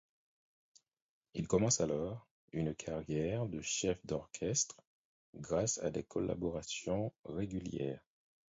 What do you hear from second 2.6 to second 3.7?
carrière de